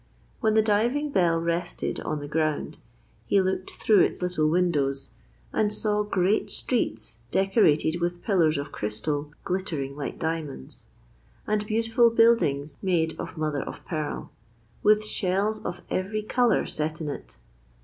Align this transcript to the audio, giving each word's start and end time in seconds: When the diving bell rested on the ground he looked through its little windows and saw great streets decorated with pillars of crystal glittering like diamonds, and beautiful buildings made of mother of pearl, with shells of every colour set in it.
When 0.39 0.55
the 0.55 0.63
diving 0.63 1.11
bell 1.11 1.37
rested 1.39 1.99
on 1.99 2.17
the 2.21 2.27
ground 2.27 2.79
he 3.27 3.39
looked 3.39 3.69
through 3.69 3.99
its 3.99 4.19
little 4.19 4.49
windows 4.49 5.11
and 5.53 5.71
saw 5.71 6.01
great 6.01 6.49
streets 6.49 7.19
decorated 7.29 8.01
with 8.01 8.23
pillars 8.23 8.57
of 8.57 8.71
crystal 8.71 9.31
glittering 9.43 9.95
like 9.95 10.17
diamonds, 10.17 10.87
and 11.45 11.67
beautiful 11.67 12.09
buildings 12.09 12.77
made 12.81 13.15
of 13.19 13.37
mother 13.37 13.61
of 13.61 13.85
pearl, 13.85 14.31
with 14.81 15.05
shells 15.05 15.63
of 15.63 15.83
every 15.91 16.23
colour 16.23 16.65
set 16.65 16.99
in 16.99 17.07
it. 17.07 17.37